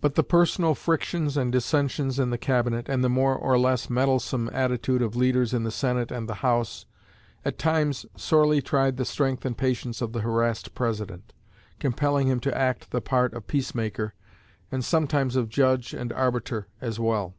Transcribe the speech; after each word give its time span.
But 0.00 0.14
the 0.14 0.22
personal 0.22 0.76
frictions 0.76 1.36
and 1.36 1.50
dissensions 1.50 2.20
in 2.20 2.30
the 2.30 2.38
Cabinet, 2.38 2.88
and 2.88 3.02
the 3.02 3.08
more 3.08 3.34
or 3.34 3.58
less 3.58 3.90
meddlesome 3.90 4.48
attitude 4.52 5.02
of 5.02 5.16
leaders 5.16 5.52
in 5.52 5.64
the 5.64 5.72
Senate 5.72 6.12
and 6.12 6.28
the 6.28 6.34
House, 6.46 6.86
at 7.44 7.58
times 7.58 8.06
sorely 8.16 8.62
tried 8.62 8.96
the 8.96 9.04
strength 9.04 9.44
and 9.44 9.58
patience 9.58 10.00
of 10.00 10.12
the 10.12 10.20
harassed 10.20 10.72
President, 10.76 11.32
compelling 11.80 12.28
him 12.28 12.38
to 12.38 12.56
act 12.56 12.92
the 12.92 13.00
part 13.00 13.34
of 13.34 13.48
peacemaker, 13.48 14.14
and 14.70 14.84
sometimes 14.84 15.34
of 15.34 15.48
judge 15.48 15.94
and 15.94 16.12
arbiter 16.12 16.68
as 16.80 17.00
well. 17.00 17.34